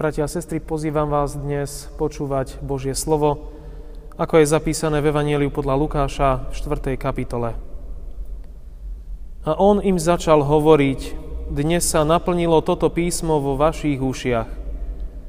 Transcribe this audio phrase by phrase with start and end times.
[0.00, 3.52] Bratia a sestry, pozývam vás dnes počúvať Božie slovo,
[4.16, 6.96] ako je zapísané v Evangeliu podľa Lukáša v 4.
[6.96, 7.52] kapitole.
[9.44, 11.00] A on im začal hovoriť,
[11.52, 14.48] dnes sa naplnilo toto písmo vo vašich ušiach.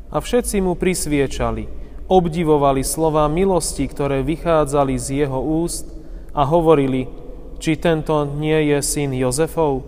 [0.07, 1.67] A všetci mu prisviečali,
[2.07, 5.83] obdivovali slova milosti, ktoré vychádzali z jeho úst
[6.31, 7.11] a hovorili,
[7.59, 9.83] či tento nie je syn Jozefov.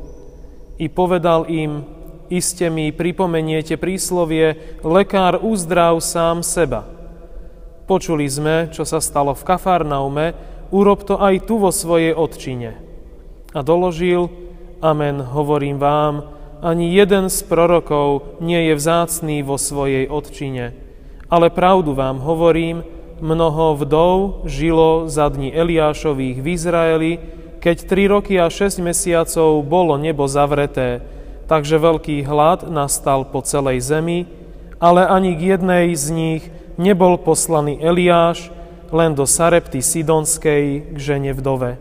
[0.75, 1.92] I povedal im,
[2.33, 6.89] iste mi pripomeniete príslovie, lekár uzdrav sám seba.
[7.85, 10.33] Počuli sme, čo sa stalo v Kafarnaume,
[10.73, 12.79] urob to aj tu vo svojej odčine.
[13.53, 14.33] A doložil,
[14.81, 16.33] amen, hovorím vám,
[16.63, 20.73] ani jeden z prorokov nie je vzácný vo svojej odčine.
[21.27, 22.87] Ale pravdu vám hovorím,
[23.19, 27.13] mnoho vdov žilo za dní Eliášových v Izraeli,
[27.59, 31.03] keď tri roky a šesť mesiacov bolo nebo zavreté,
[31.53, 34.25] takže veľký hlad nastal po celej zemi,
[34.81, 36.43] ale ani k jednej z nich
[36.81, 38.49] nebol poslaný Eliáš,
[38.89, 41.77] len do Sarepty Sidonskej k žene vdove.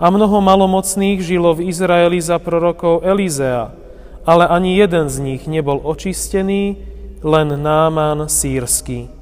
[0.00, 3.76] A mnoho malomocných žilo v Izraeli za prorokov Elizea,
[4.24, 6.80] ale ani jeden z nich nebol očistený,
[7.20, 9.12] len Náman sírsky.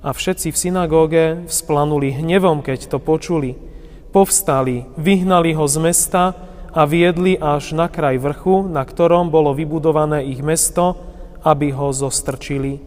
[0.00, 3.60] A všetci v synagóge vzplanuli hnevom, keď to počuli.
[4.08, 6.32] Povstali, vyhnali ho z mesta
[6.70, 10.98] a viedli až na kraj vrchu, na ktorom bolo vybudované ich mesto,
[11.42, 12.78] aby ho zostrčili.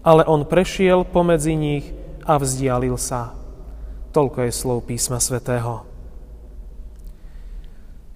[0.00, 1.86] Ale on prešiel pomedzi nich
[2.24, 3.36] a vzdialil sa.
[4.10, 5.84] Toľko je slov písma svätého.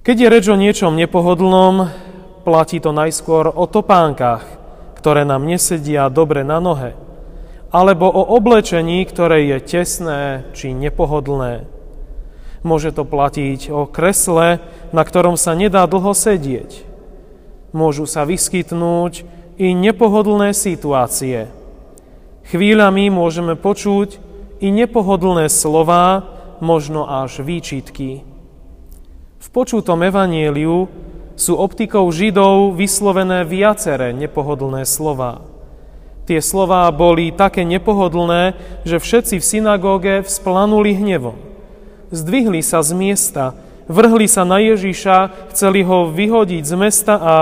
[0.05, 1.89] Keď je reč o niečom nepohodlnom,
[2.45, 4.45] platí to najskôr o topánkach,
[5.01, 6.93] ktoré nám nesedia dobre na nohe,
[7.73, 11.69] alebo o oblečení, ktoré je tesné či nepohodlné.
[12.65, 14.61] Môže to platiť o kresle,
[14.95, 16.87] na ktorom sa nedá dlho sedieť.
[17.75, 19.27] Môžu sa vyskytnúť
[19.59, 21.51] i nepohodlné situácie.
[22.47, 24.23] Chvíľami môžeme počuť
[24.63, 26.31] i nepohodlné slová,
[26.63, 28.23] možno až výčitky.
[29.43, 30.87] V počutom evanieliu
[31.35, 35.43] sú optikou Židov vyslovené viaceré nepohodlné slová.
[36.31, 38.55] Tie slová boli také nepohodlné,
[38.87, 41.55] že všetci v synagóge vzplanuli hnevom
[42.15, 43.59] zdvihli sa z miesta,
[43.89, 47.35] vrhli sa na Ježiša, chceli ho vyhodiť z mesta a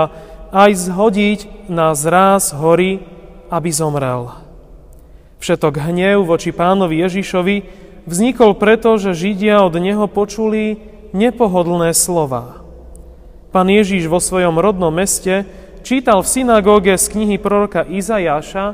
[0.53, 1.39] aj zhodiť
[1.71, 3.01] na zráz hory,
[3.49, 4.33] aby zomrel.
[5.41, 7.55] Všetok hnev voči pánovi Ježišovi
[8.07, 10.79] vznikol preto, že Židia od neho počuli
[11.11, 12.63] nepohodlné slova.
[13.51, 15.45] Pán Ježiš vo svojom rodnom meste
[15.83, 18.65] čítal v synagóge z knihy proroka Izajáša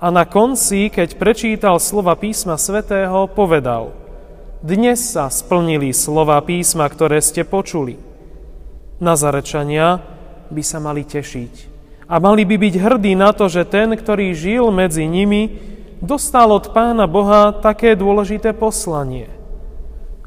[0.00, 3.92] a na konci, keď prečítal slova písma svätého, povedal–
[4.66, 8.02] dnes sa splnili slova písma, ktoré ste počuli.
[8.98, 10.02] Nazarečania
[10.50, 11.78] by sa mali tešiť
[12.10, 15.54] a mali by byť hrdí na to, že ten, ktorý žil medzi nimi,
[16.02, 19.30] dostal od Pána Boha také dôležité poslanie.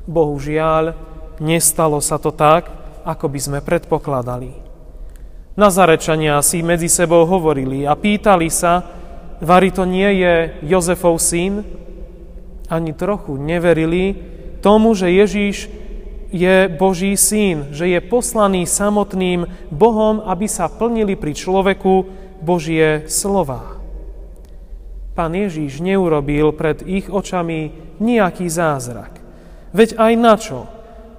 [0.08, 0.96] Bohužiaľ,
[1.44, 2.72] nestalo sa to tak,
[3.04, 4.56] ako by sme predpokladali.
[5.60, 8.88] Nazarečania si medzi sebou hovorili a pýtali sa,
[9.40, 11.64] Vary to nie je Jozefov syn?
[12.69, 14.16] Ani trochu neverili
[14.62, 15.68] tomu, že Ježíš
[16.30, 21.94] je Boží syn, že je poslaný samotným Bohom, aby sa plnili pri človeku
[22.46, 23.81] Božie slova.
[25.18, 29.19] Pán Ježíš neurobil pred ich očami nejaký zázrak.
[29.75, 30.59] Veď aj na čo?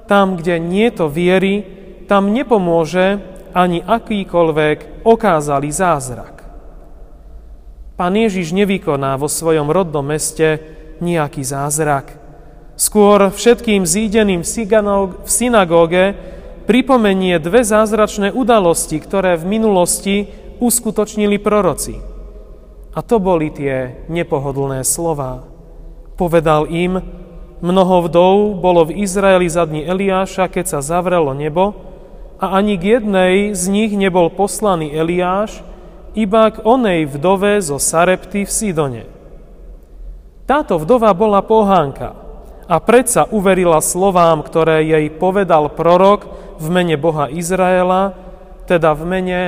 [0.08, 1.66] Tam, kde nie to viery,
[2.08, 3.20] tam nepomôže
[3.52, 6.40] ani akýkoľvek okázalý zázrak.
[8.00, 12.16] Pán Ježiš nevykoná vo svojom rodnom meste nejaký zázrak.
[12.80, 16.16] Skôr všetkým zídeným v synagóge
[16.64, 20.16] pripomenie dve zázračné udalosti, ktoré v minulosti
[20.62, 22.00] uskutočnili proroci.
[22.94, 25.44] A to boli tie nepohodlné slova.
[26.16, 27.00] Povedal im,
[27.60, 31.76] mnoho vdov bolo v Izraeli za dní Eliáša, keď sa zavrelo nebo,
[32.40, 35.60] a ani k jednej z nich nebol poslaný Eliáš,
[36.16, 39.04] iba k onej vdove zo Sarepty v Sidone.
[40.50, 42.18] Táto vdova bola pohánka
[42.66, 46.26] a predsa uverila slovám, ktoré jej povedal prorok
[46.58, 48.18] v mene Boha Izraela,
[48.66, 49.40] teda v mene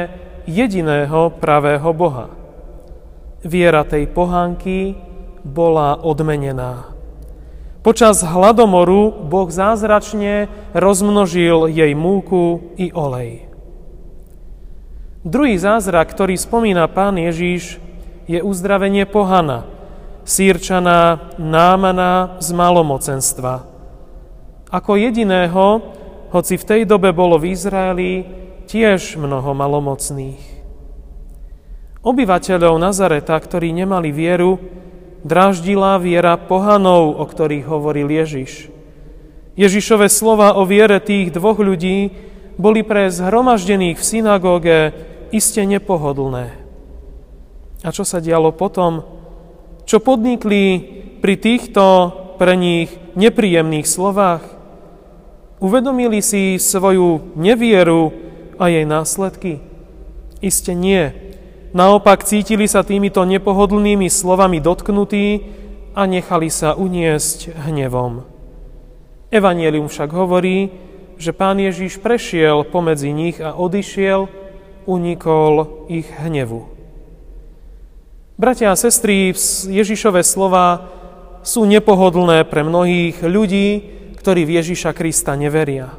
[0.46, 2.30] jediného pravého Boha.
[3.42, 4.94] Viera tej pohánky
[5.42, 6.94] bola odmenená.
[7.82, 13.50] Počas hladomoru Boh zázračne rozmnožil jej múku i olej.
[15.26, 17.82] Druhý zázrak, ktorý spomína pán Ježíš,
[18.30, 19.66] je uzdravenie pohana,
[20.22, 23.66] sírčana Námana z malomocenstva.
[24.72, 25.82] Ako jediného,
[26.32, 28.24] hoci v tej dobe bolo v Izraeli
[28.64, 30.40] tiež mnoho malomocných.
[32.02, 34.58] Obyvateľov Nazareta, ktorí nemali vieru,
[35.22, 38.72] draždila viera pohanov, o ktorých hovoril Ježiš.
[39.54, 42.10] Ježišove slova o viere tých dvoch ľudí
[42.56, 44.78] boli pre zhromaždených v synagóge
[45.30, 46.46] iste nepohodlné.
[47.84, 49.21] A čo sa dialo potom?
[49.86, 50.64] Čo podnikli
[51.18, 51.84] pri týchto
[52.38, 54.42] pre nich nepríjemných slovách?
[55.62, 58.10] Uvedomili si svoju nevieru
[58.58, 59.62] a jej následky?
[60.42, 61.14] Iste nie.
[61.70, 65.26] Naopak cítili sa týmito nepohodlnými slovami dotknutí
[65.94, 68.26] a nechali sa uniesť hnevom.
[69.32, 70.68] Evangelium však hovorí,
[71.16, 74.28] že pán Ježiš prešiel pomedzi nich a odišiel,
[74.84, 76.71] unikol ich hnevu.
[78.40, 79.36] Bratia a sestry,
[79.68, 80.88] Ježišové slova
[81.44, 83.68] sú nepohodlné pre mnohých ľudí,
[84.16, 85.92] ktorí v Ježiša Krista neveria.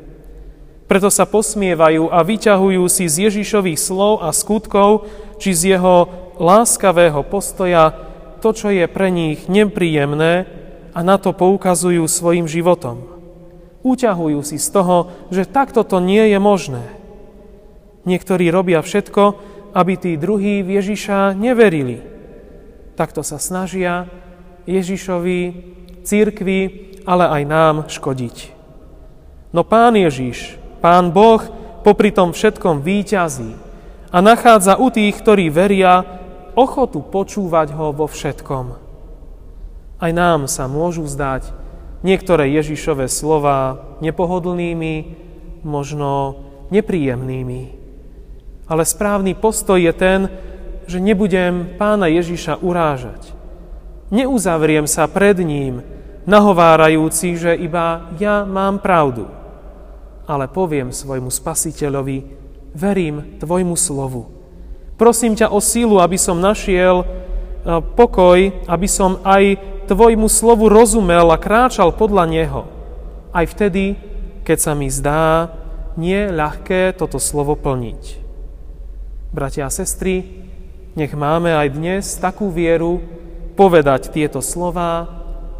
[0.89, 5.05] Preto sa posmievajú a vyťahujú si z Ježišových slov a skutkov,
[5.37, 6.09] či z jeho
[6.41, 7.93] láskavého postoja
[8.41, 10.49] to, čo je pre nich nepríjemné
[10.89, 13.13] a na to poukazujú svojim životom.
[13.85, 16.83] Uťahujú si z toho, že takto to nie je možné.
[18.09, 19.37] Niektorí robia všetko,
[19.77, 22.12] aby tí druhí v Ježiša neverili.
[22.93, 24.05] Takto sa snažia
[24.69, 25.41] Ježišovi,
[26.05, 26.61] církvi,
[27.03, 28.53] ale aj nám škodiť.
[29.53, 31.41] No Pán Ježiš, Pán Boh,
[31.83, 33.53] popri tom všetkom výťazí
[34.13, 36.05] a nachádza u tých, ktorí veria,
[36.53, 38.65] ochotu počúvať ho vo všetkom.
[39.97, 41.49] Aj nám sa môžu zdať
[42.05, 44.95] niektoré Ježišové slova nepohodlnými,
[45.63, 47.61] možno nepríjemnými.
[48.67, 50.19] Ale správny postoj je ten,
[50.87, 53.33] že nebudem pána Ježiša urážať.
[54.13, 55.81] Neuzavriem sa pred ním,
[56.29, 59.27] nahovárajúci, že iba ja mám pravdu.
[60.23, 62.17] Ale poviem svojmu spasiteľovi,
[62.77, 64.31] verím tvojmu slovu.
[64.95, 67.07] Prosím ťa o sílu, aby som našiel eh,
[67.97, 68.37] pokoj,
[68.69, 69.59] aby som aj
[69.89, 72.61] tvojmu slovu rozumel a kráčal podľa neho.
[73.35, 73.97] Aj vtedy,
[74.47, 75.51] keď sa mi zdá,
[75.99, 78.21] nie ľahké toto slovo plniť.
[79.33, 80.42] Bratia a sestry,
[80.93, 83.01] nech máme aj dnes takú vieru
[83.57, 85.09] povedať tieto slova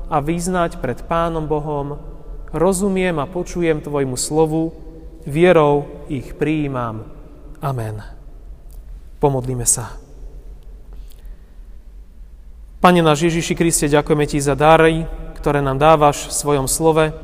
[0.10, 1.98] a vyznať pred Pánom Bohom,
[2.54, 4.74] rozumiem a počujem Tvojmu slovu,
[5.26, 7.10] vierou ich prijímam.
[7.58, 8.02] Amen.
[9.18, 9.98] Pomodlíme sa.
[12.84, 15.08] Pane náš Ježiši Kriste, ďakujeme Ti za dary,
[15.40, 17.16] ktoré nám dávaš v svojom slove.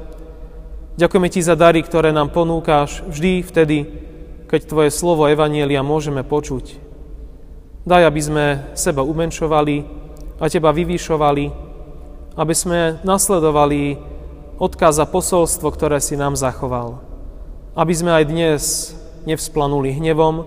[0.95, 3.77] Ďakujeme Ti za dary, ktoré nám ponúkáš vždy vtedy,
[4.47, 6.88] keď Tvoje slovo Evanielia môžeme počuť.
[7.89, 8.45] Daj, aby sme
[8.77, 9.81] seba umenšovali
[10.37, 11.45] a Teba vyvyšovali,
[12.37, 13.97] aby sme nasledovali
[14.61, 17.01] odkaz a posolstvo, ktoré si nám zachoval.
[17.73, 18.61] Aby sme aj dnes
[19.25, 20.45] nevzplanuli hnevom,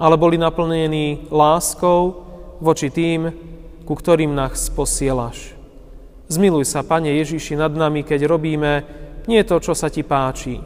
[0.00, 2.24] ale boli naplnení láskou
[2.56, 3.36] voči tým,
[3.84, 5.52] ku ktorým nás posielaš.
[6.32, 8.72] Zmiluj sa, Pane Ježiši, nad nami, keď robíme
[9.28, 10.56] nie to, čo sa Ti páči.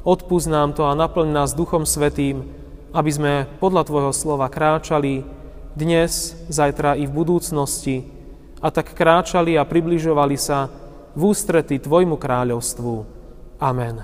[0.00, 2.40] Odpúsť nám to a naplň nás Duchom Svetým,
[2.96, 5.36] aby sme podľa Tvojho slova kráčali
[5.78, 8.02] dnes, zajtra i v budúcnosti
[8.58, 10.66] a tak kráčali a približovali sa
[11.14, 12.94] v ústrety Tvojmu kráľovstvu.
[13.62, 14.02] Amen.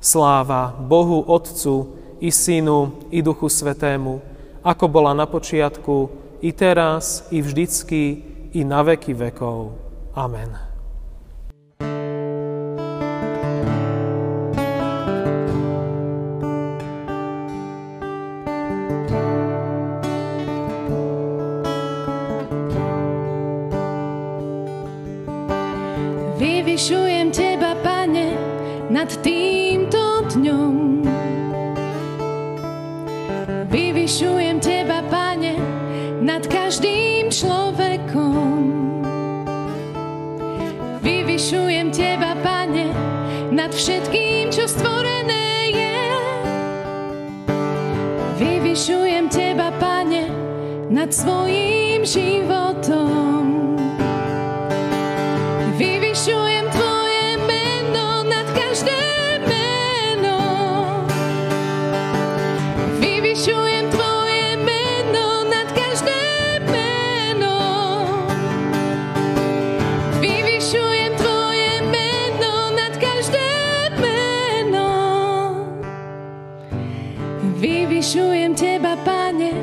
[0.00, 4.24] Sláva Bohu Otcu i Synu i Duchu Svetému,
[4.64, 8.02] ako bola na počiatku, i teraz, i vždycky,
[8.50, 9.78] i na veky vekov.
[10.16, 10.71] Amen.
[34.02, 35.54] Vyvyšujem Teba, Pane,
[36.26, 38.58] nad každým človekom.
[40.98, 42.90] Vyvyšujem Teba, Pane,
[43.54, 46.02] nad všetkým, čo stvorené je.
[48.42, 50.26] Vyvyšujem Teba, Pane,
[50.90, 53.31] nad svojím životom.
[77.62, 79.54] Vyvyšujem Teba, Pane,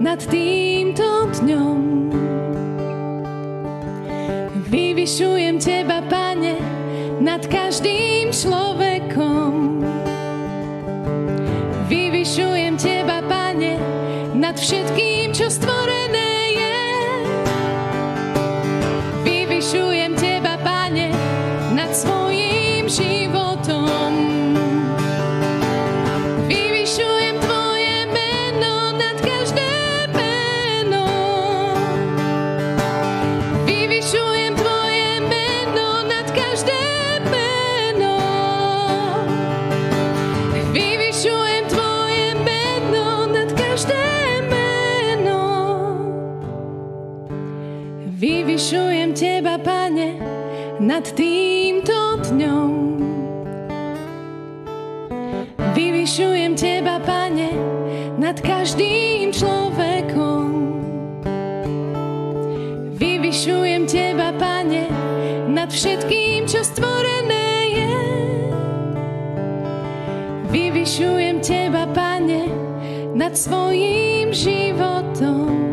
[0.00, 1.80] nad týmto dňom.
[4.72, 6.56] Vyvyšujem Teba, Pane,
[7.20, 8.73] nad každým človekom.
[49.54, 50.18] Teba, Pane,
[50.82, 52.70] nad týmto dňom.
[55.78, 57.54] Vyvyšujem Teba, Pane,
[58.18, 60.46] nad každým človekom.
[62.98, 64.90] Vyvyšujem Teba, Pane,
[65.46, 67.94] nad všetkým, čo stvorené je.
[70.50, 72.50] Vyvyšujem Teba, Pane,
[73.14, 75.63] nad svojím životom.